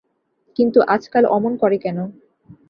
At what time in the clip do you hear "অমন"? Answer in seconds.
1.27-1.53